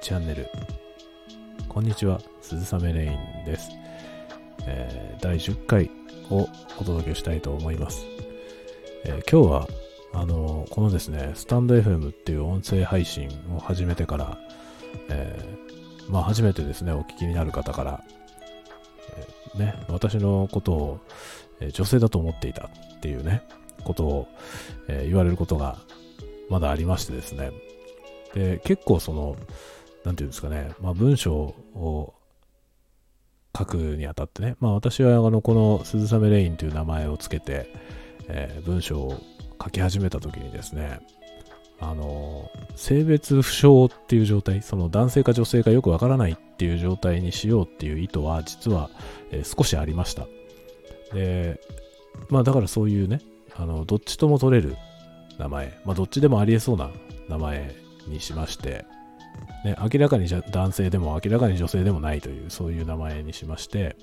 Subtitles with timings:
[0.00, 0.48] チャンネル。
[1.68, 3.70] こんにちは鈴雨レインです、
[4.66, 5.90] えー、第10回
[6.30, 8.06] をお届けしたいと思います、
[9.04, 9.68] えー、今日は
[10.14, 14.38] あのこのですねスタンド FM っていう音声配信を始めてから、
[15.10, 18.04] えー、まあ初めてですねお聞きになる方から、
[19.54, 21.00] えね私のことを、
[21.60, 23.42] え女性だと思っていたっていうね
[23.84, 24.28] ことを、
[24.88, 25.78] え言われることが
[26.48, 27.52] まだありましてですね。
[28.34, 29.36] で結構その
[30.04, 32.14] なんていうんですかね、まあ、文章を
[33.56, 37.72] 書くにあたってね、まあ、私はあのこの鈴雨レインという名前をつけて、
[38.28, 39.20] えー、文章を
[39.62, 41.00] 書き始めた時にですね、
[41.80, 48.90] あの、性別不詳っていう状態、その男性か女性かよくわからないっていう状態にしようっていう意図は実は、
[49.30, 50.26] えー、少しありました。
[51.14, 51.60] で、
[52.28, 53.20] まあだからそういうね、
[53.56, 54.76] あの、どっちとも取れる
[55.38, 56.90] 名前、まあどっちでもありえそうな
[57.28, 57.74] 名前
[58.06, 58.84] にしまして、
[59.64, 63.96] ね、明らかに男性でも明らかに女性でもないという、そういう名前にしまして、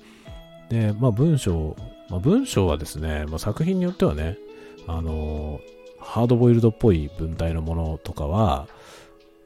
[0.70, 1.76] で、まあ文章、
[2.08, 4.38] まあ、文章はですね、まあ、作品によってはね、
[4.86, 5.60] あの
[6.00, 8.68] ハードボイルドっぽい文体のものとかは、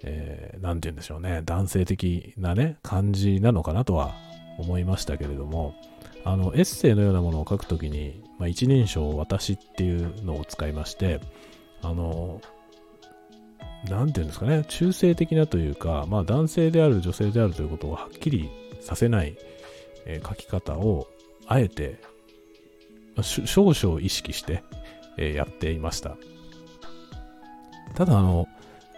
[0.04, 4.14] えー、なんて言うんでしょうね、男性的なね、感じなのかなとは
[4.58, 5.74] 思いましたけれども、
[6.24, 11.20] あの、エッセイのようなものを書くときに、まあ、一人称私っていうのを使いまして、
[11.82, 12.48] あの、な
[13.84, 19.36] んて言うんですかね、中性的なというか、まあ男性である女性であるということをはっきりさせない、
[20.06, 21.08] えー、書き方を、
[21.46, 21.98] あえて、
[23.16, 24.62] まあ、少々意識して、
[25.16, 26.16] えー、やっていました。
[27.94, 28.48] ただ、あの、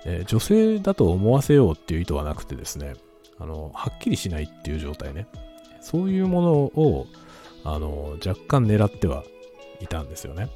[0.04, 2.94] えー、女性だと思わせようっていう意図はなくてですね、
[3.38, 5.26] あの、はっきりしないっていう状態ね。
[5.80, 7.06] そういうものを、
[7.64, 9.24] あの、若干狙っては
[9.80, 10.48] いたんですよね。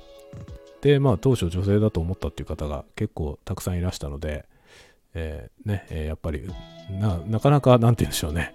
[0.81, 4.47] で、まあ当初女性だと思ったっていう方が結構たくさんいらしたので、
[5.15, 6.48] えー、ね、えー、やっぱり
[6.91, 8.55] な、なかなか、なんて言うんでしょうね、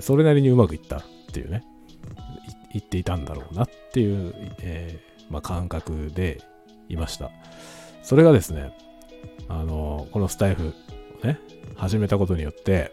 [0.00, 1.02] それなりにうまくいったっ
[1.32, 1.64] ていうね、
[2.72, 6.42] 言っていたんだろうなっていう、えー、まあ、感覚で
[6.88, 7.30] いました。
[8.02, 8.72] それがですね、
[9.48, 10.74] あのこのスタイフ
[11.22, 11.38] をね、
[11.76, 12.92] 始めたことによって、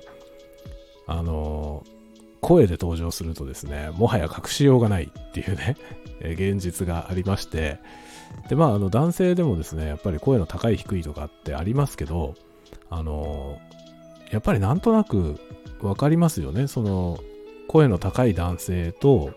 [1.07, 1.86] あの
[2.42, 5.78] 声で登場するとですね、もはや隠しようがないっていうね、
[6.34, 7.80] 現実がありまして、
[8.50, 12.36] で、まあ、あの、男性でもですね、やっぱり声の高い低いとかってありますけど、
[12.90, 13.58] あの、
[14.31, 15.40] やっぱりなんとなく
[15.81, 16.68] わかりますよね。
[16.68, 17.19] その、
[17.68, 19.31] 声の高い男性と、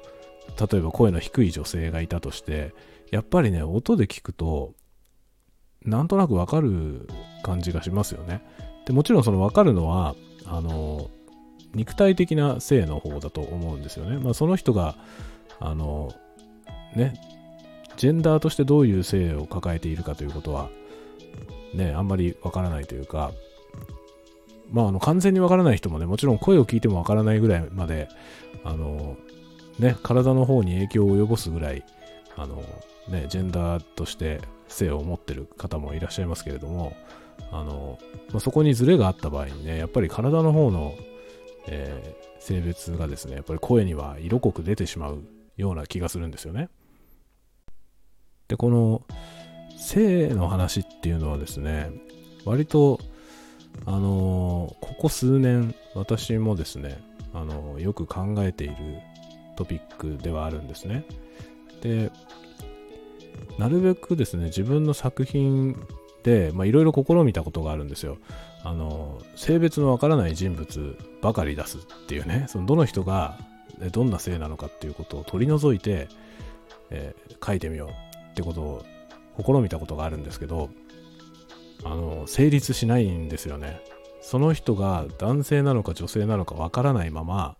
[0.58, 2.74] 例えば声の低い女性がいたとして、
[3.10, 4.74] やっぱりね、音で聞くと、
[5.84, 7.08] なんとなくわかる
[7.42, 8.42] 感じがしますよね。
[8.86, 11.10] でもちろんそのわかるのは、あの、
[11.74, 14.18] 肉体的な性の方だと思うんですよね。
[14.18, 14.96] まあその人が、
[15.60, 16.12] あの、
[16.94, 17.14] ね、
[17.96, 20.70] ジェンダーとしてどういう性を抱えているかということは、
[21.74, 23.32] ね、あんまりわからないというか、
[24.70, 28.08] まあ、あの、完全にわからない人もね、もちろん声を聞いてもわからないぐらいまで、
[28.64, 29.16] あの、
[29.78, 31.84] ね、体の方に影響を及ぼすぐらい、
[32.36, 32.62] あの、
[33.08, 36.94] ね、ジェンダーとして性を持ってる方もいらっしゃいますけれども、
[37.50, 37.98] あの、
[38.30, 40.94] まあ、そこにズレがあった場合にね、やっぱり体の方の、
[41.66, 45.22] えー、性別がですね、やっぱり声には色濃く出てしまう
[45.56, 46.68] ような気がするんですよね。
[48.48, 49.02] で、この
[49.76, 51.90] 性の話っていうのはですね、
[52.44, 52.98] 割と、
[53.86, 57.00] あの、ここ数年、私もですね、
[57.32, 58.76] あの、よく考えている
[59.56, 61.04] トピックではあるんですね。
[61.82, 62.10] で、
[63.58, 65.76] なるべくですね、自分の作品
[66.22, 68.18] で、いろいろ試みたことがあるんですよ。
[68.64, 73.38] あの、性別のわからない人物ばかり出すっていうね、そのどの人が
[73.92, 76.08] どんな性なのかっていうことを取り除いて、
[76.90, 78.84] えー、書いてみようってことを
[79.42, 80.70] 試みたことがあるんですけど、
[81.84, 83.80] あの、成立しないんですよね。
[84.20, 87.56] その人が男性なのか女性なのかわからないまま、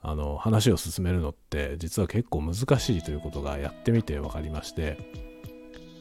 [0.00, 4.98] あの、話を進めるのって実は結構難しいということがやってみて分かりまして、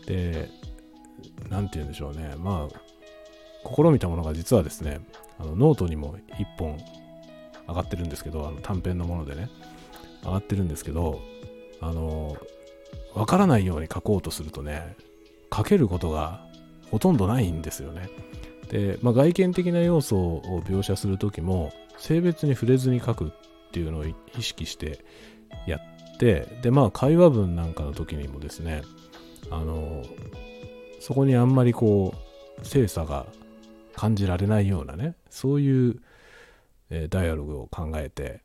[0.07, 0.49] で、
[1.49, 2.35] なんて言うんでしょうね。
[2.37, 5.01] まあ、試みたものが実はですね、
[5.39, 6.77] あのノートにも1本
[7.67, 9.49] 上がってるんですけど、あの短編のものでね、
[10.23, 11.19] 上がってるんですけど、
[11.79, 12.37] あの、
[13.13, 14.95] わからないように書こうとするとね、
[15.53, 16.45] 書けることが
[16.89, 18.09] ほとんどないんですよね。
[18.69, 23.31] で、まあ、外見的な要素を描写するときも、性別に触れずに書くっ
[23.71, 25.03] ていうのを意識して
[25.67, 28.83] やって、で、まあ、会話文なんかの時にもですね、
[29.49, 30.03] あの、
[30.99, 32.13] そこにあんまりこ
[32.61, 33.25] う、精査が
[33.95, 36.01] 感じられないようなね、そういう、
[36.89, 38.41] え、ダイアログを考えて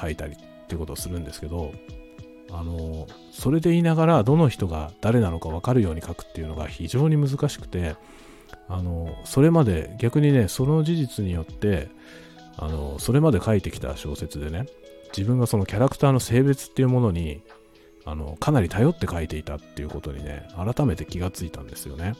[0.00, 1.72] 書いたりってことをするんですけど、
[2.50, 7.96] あのそれで言いながらどの人が誰なのか分かるように書くっていうのが非常に難しくて
[8.68, 11.88] あの、それまで、逆にね、その事実によって、
[12.56, 14.66] あの、それまで書いてきた小説でね、
[15.16, 17.42] 自分がそのキャラクターの性別っていうものに、
[18.04, 22.14] あの、かなり頼って書いていたっていうことにね、改めて気がついたんですよね。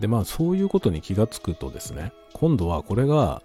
[0.00, 3.42] で、まあ、そういうことに気がつくとですね、今度はこれが、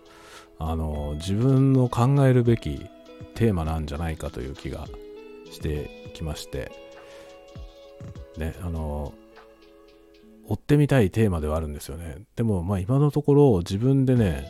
[0.60, 2.86] あの、自分の考えるべき
[3.34, 4.88] テーマなんじゃないかという気が
[5.54, 6.72] してきまして、
[8.38, 9.14] ね、あの、
[10.48, 12.18] 追ってみたいテーマではあるんですよね。
[12.36, 14.50] でも、まあ今のところ自分でね、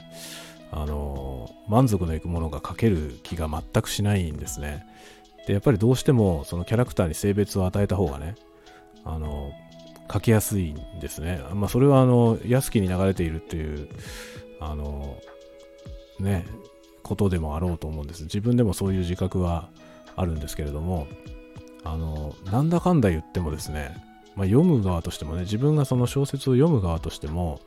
[0.71, 4.85] あの、満足のいくものが書ける気が全くしないんですね。
[5.45, 8.35] で、やっぱりどうしてもそのキャラクターに性別を与えた方がね、
[9.05, 9.51] あの、
[10.11, 11.41] 書きやすいんですね。
[11.53, 13.87] まあそれはあの、安きに流れているっていう、
[14.59, 15.17] あの、
[16.19, 16.45] ね、
[17.03, 18.23] ことでもあろうと思うんです。
[18.23, 19.69] 自分でもそういう自覚は
[20.15, 21.07] あるんですけれども、
[21.83, 23.95] あの、なんだかんだ言ってもですね、
[24.35, 27.59] まあ、読む側としてもね、自分がその小説を読む側としても、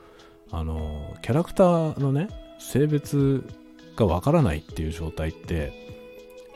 [0.51, 2.29] あの、キャラクターのね、
[2.59, 3.45] 性別
[3.97, 5.73] がわからないっていう状態って、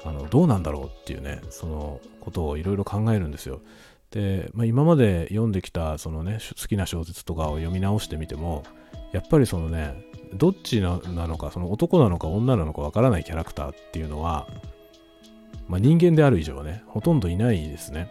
[0.05, 3.61] あの、どうなんだろうっていうね、そのことをいろいろ考えるんですよ。
[4.11, 8.65] で、まあ、今まで読んできた、そのね、好きな小説とかを読み直してみても、
[9.13, 10.05] やっぱりそのね、
[10.35, 14.49] どっちなのか、その男なのか女なのかわからないキャラクターっていうのは、
[15.71, 18.11] まあ、人間である以上はね、ほとんどいないですね。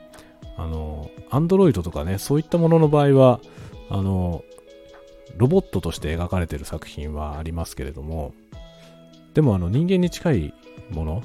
[0.55, 3.41] あの、アンドロイドとかね、そういったものの場合は、
[3.89, 4.43] あの、
[5.35, 8.33] ロボットとして描かれてる作品はありますけれども、
[9.33, 10.53] でもあの人間に近い
[10.89, 11.23] もの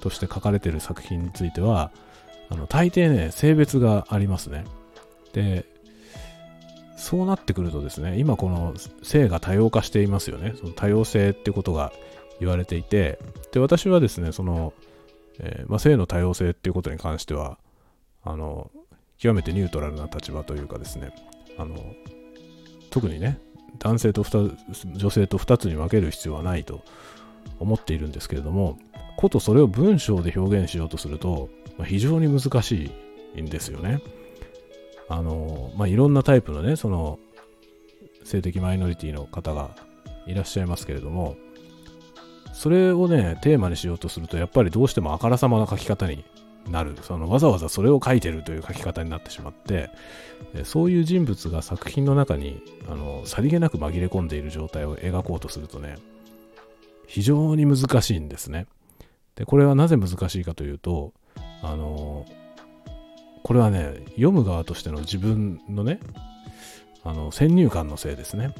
[0.00, 1.92] として書かれてる作品については、
[2.50, 4.64] あの大抵ね、性別がありますね。
[5.32, 5.64] で、
[6.96, 10.54] そうなってくるとですね、今この性が多様化していますよね。
[10.58, 11.92] その多様性ってことが
[12.40, 13.20] 言われていて、
[13.52, 14.72] で、私はですね、その、
[15.40, 17.58] えー、まあ、性の多様性っていうことに関しては、
[18.24, 18.70] あの、
[19.18, 21.14] 極めてニュートラルな立場というかですね、
[21.58, 21.76] あの、
[22.90, 23.38] 特にね、
[23.78, 24.24] 男性と
[24.94, 26.82] 女性と2つに分ける必要はないと
[27.58, 28.78] 思っているんですけれども、
[29.16, 32.90] ことそれを文章で表現しようとすると、まあ、非常に難し
[33.34, 34.00] いんですよね。
[35.08, 37.18] あの、まあ、いろんなタイプのね、その、
[38.24, 39.70] 性的マイノリティの方が
[40.26, 41.36] いらっしゃいますけれども、
[42.62, 46.24] それをね、テーマにしようとすると、やっぱりどうしてもあからさまな書き方に
[46.70, 46.96] なる。
[47.02, 49.90] そのわざわざそれを書いてるという書き方になってしまって、
[50.62, 55.96] そういう人物が作品の中に、あの、さりげなく紛れ込んでいる状態を描こうとするとね、
[57.08, 58.68] 非常に難しいんですね。
[59.34, 61.12] で、これはなぜ難しいかというと、
[61.62, 62.26] あの、
[63.42, 65.98] これはね、読む側としての自分のね、
[67.02, 68.54] あの、先入観のせいですね。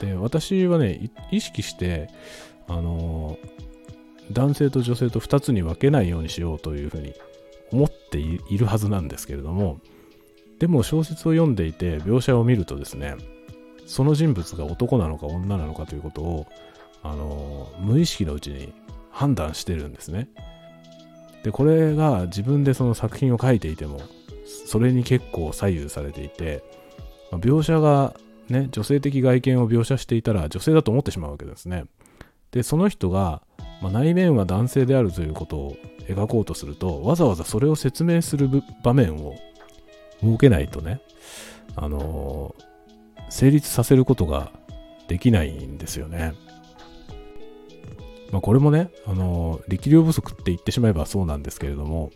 [0.00, 2.10] で、私はね、意識して、
[2.68, 3.38] あの
[4.32, 7.14] 男性と女性と2つに分けないようにしようというふうに
[7.72, 9.80] 思っているはずなんですけれども、
[10.58, 13.16] でも小説を読んでいて描写を見るとですね、
[13.86, 16.46] その人物が男なのか女なのかということを、
[17.02, 18.72] あの無意識のうちに
[19.10, 20.28] 判断してるんですね。
[21.42, 24.00] で、これが自分でその作品を書いていても、
[24.66, 26.64] それに結構左右されていて、
[27.32, 28.14] 描写が
[28.48, 31.84] ね、女性的外見を描写していたら女性だと思ってしまうわけですね。
[32.54, 33.42] で、その人が、
[33.82, 38.48] まあ、内面は男性であるということを描こうとすると、わざわざそれを説明する
[38.84, 39.34] 場面を
[40.20, 41.00] 設けないとね、
[41.74, 44.52] あのー、成立させることが
[45.08, 46.34] できないんですよね。
[48.30, 52.12] まあ、これもね、あのー、力量不足って言ってしまえばそうなんですけれども、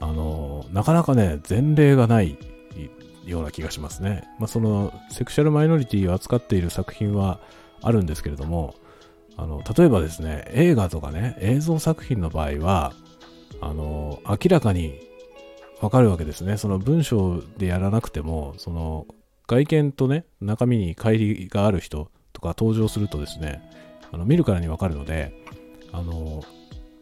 [0.00, 2.38] あのー、なかなかね、前例がない
[3.26, 4.24] ような気がしますね。
[4.38, 7.40] まあ、その、セクシャルマイノリティを扱っている作品は
[7.82, 8.74] あるんですけれども、
[9.36, 12.94] あの、例えばですね、映画とかね、映像作品の場合は、
[13.60, 15.00] あの、明らかに
[15.80, 16.56] わかるわけですね。
[16.56, 19.06] その文章でやらなくても、その
[19.46, 23.62] 外見とね、中身に乖離がある人とか登場するとですね、
[24.10, 25.32] あの見るからにわかるので、
[25.92, 26.42] あの、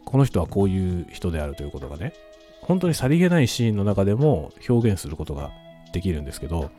[0.05, 2.13] この人はこういう人であるということがね、
[2.61, 5.51] 本当にさりげないシーンの中でも表現することが
[5.93, 6.71] できるんですけど、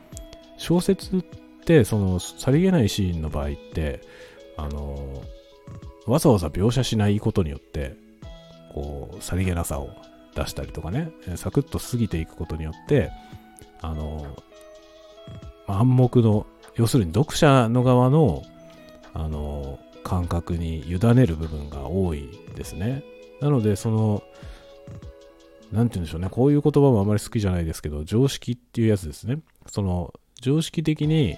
[0.57, 1.23] 小説っ
[1.65, 4.01] てそのさりげないシーンの場合って、
[4.57, 5.21] あの、
[6.07, 7.95] わざわざ描写しないことによって、
[8.73, 9.89] こう、さりげなさを
[10.35, 13.11] 出したりとかね、サクッと過ぎていくことによって、
[13.81, 14.25] あの、
[15.67, 16.45] 暗黙の、
[16.75, 18.43] 要するに読者の側の、
[19.13, 23.03] あの、感覚に委ねる部分が多いですね。
[23.41, 24.23] なので、その、
[25.71, 29.39] なんて言うんでしょうね、こういう言葉もあまり好きじゃないですけど、常識っていうやつですね。
[29.67, 31.35] その、常識的に、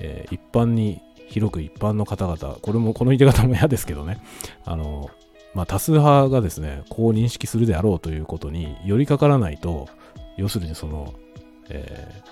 [0.00, 1.00] えー、一般に
[1.30, 4.20] 広く一般の方々、これも、この言い方も嫌ですけどね、
[4.64, 5.10] あの、
[5.54, 9.88] まあ、多数派がですね、こう認識するであろうということに寄りかからないと、
[10.36, 11.14] 要するにその、
[11.68, 12.22] え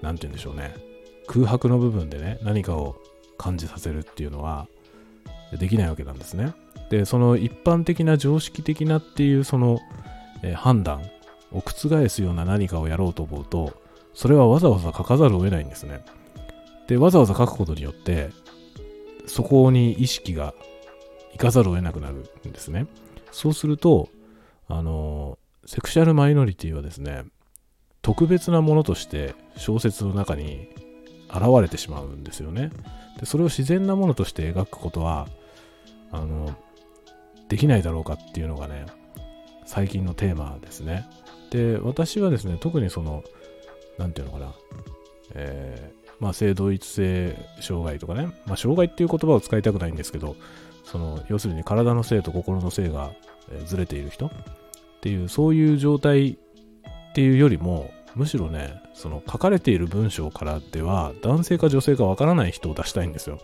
[0.00, 0.74] ー、なんて言うんでしょうね、
[1.26, 2.96] 空白の部分でね、何かを
[3.38, 4.68] 感じさせるっていうのは
[5.58, 6.52] できないわけなんですね。
[6.90, 9.78] で、その一般的な常識的なっていうその、
[10.42, 11.02] えー、判断
[11.52, 13.74] を覆すような何かをやろうと思うと、
[14.12, 16.04] それはわざわざ書かざるを得ないんですね。
[16.90, 18.30] で、わざわざ書くことによって、
[19.28, 20.54] そこに意識が
[21.30, 22.88] 行かざるを得なくなるんですね。
[23.30, 24.08] そうすると、
[24.66, 27.26] あの、セクシャルマイノリティはですね、
[28.02, 30.68] 特別なものとして小説の中に
[31.28, 32.72] 現れてしまうんですよね。
[33.20, 35.28] でそれを自然なものとして描くことは、
[36.10, 36.56] あの、
[37.48, 38.86] できないだろうかっていうのがね、
[39.64, 41.06] 最近のテーマですね。
[41.50, 43.22] で、私はですね、特にその、
[43.96, 44.54] なんていうのかな、
[45.36, 50.36] えー、まあ、性同一性障害とかね、まあ、障害っていう言葉を使いたくないんですけど、
[50.84, 53.12] その、要するに体の性と心の性が
[53.64, 54.30] ずれている人っ
[55.00, 63.38] ていう、そういう状態っていうよりも、むしろね、その書かれている文章からでは、男性か女性かわからない人を出したいんですよ。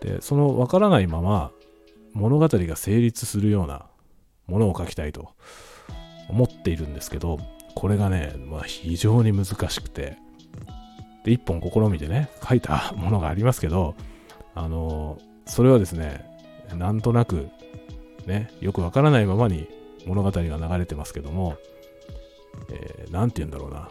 [0.00, 1.52] で、そのわからないまま、
[2.14, 3.86] 物語が成立するような
[4.46, 5.30] ものを書きたいと
[6.28, 7.38] 思っているんですけど、
[7.74, 10.18] これがね、まあ、非常に難しくて、
[11.24, 13.94] で、一本試みてね、書いたものがありますけど、
[14.54, 16.24] あの、それはですね、
[16.76, 17.48] なんとなく、
[18.26, 19.68] ね、よくわからないままに
[20.06, 21.56] 物語が流れてますけども、
[22.70, 23.88] えー、て言うんだろうな、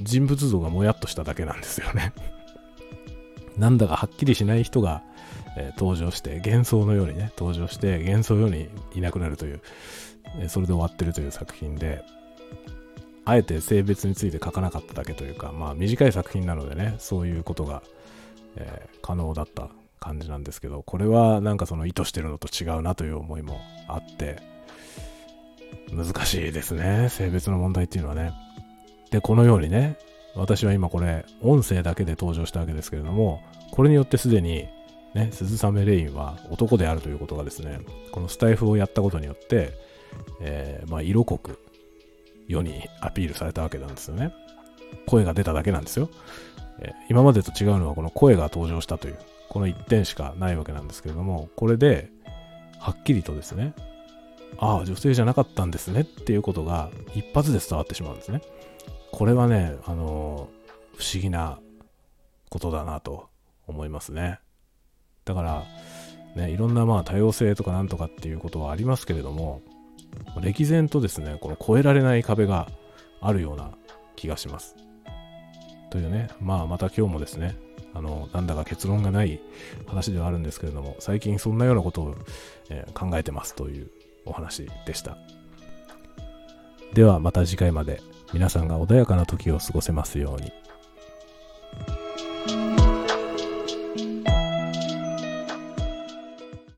[0.00, 2.12] 人物像がもやっとしただけなんですよね。
[3.56, 5.02] なんだかはっきりしない人が、
[5.56, 9.60] えー、登場して、幻想のようにね、登場して、幻想のようにいなくなるという、
[10.38, 12.02] えー、それで終わってるという作品で、
[13.30, 17.82] あえて性別について書かなかっただけというか、まあ短い作品なのでね、そういうことが、
[18.56, 19.68] えー、可能だった
[20.00, 24.38] 感じなんですけど、これはなんかその意図してるのと違うなという思いもあって、
[25.92, 28.32] 難しいですね、性別の問題っていうのはね。
[29.10, 29.96] で、このようにね、
[30.34, 34.68] 私は今これ、音声だけで登場したわけですけれども、これによってすでに、
[35.14, 37.80] ね、鈴雨レインは男であるということがですね、
[38.12, 39.72] このスタイフをやったことによって、
[40.40, 41.58] えー、まあ、色濃く
[42.50, 44.32] 世にアピールされたわけなんですよね。
[45.06, 46.10] 声が出ただけなんですよ。
[46.80, 52.10] え、今までと違うのはこの声が登場したという、この一点しかないわけなんですけれども、これで、
[52.78, 53.74] はっきりとですね、
[54.58, 58.42] ああ、女性じゃなかったんですねっていうことが一発で伝わってしまうんですね。
[59.12, 60.48] これはね、あの、
[60.96, 61.58] 不思議な
[62.48, 63.28] ことだなと
[63.66, 64.40] 思いますね。
[65.24, 65.64] だから、
[66.36, 69.62] ね、いろんなまあ多様性とかなんとかっていうことはありますけれども、
[70.42, 72.68] 歴然とですね、この越えられない壁が
[73.20, 73.70] あるような
[74.16, 74.76] 気がします。
[75.90, 77.56] というね、まあまた今日もですね、
[77.94, 79.40] あの、なんだか結論がない
[79.86, 82.14] 話ではあるんですけれども、最近そんなようなことを、
[82.70, 83.90] えー、考えてますという
[84.24, 85.16] お話でした。
[86.94, 88.00] ではまた次回まで
[88.32, 90.52] 皆さんが穏やかな時を過ごせますように。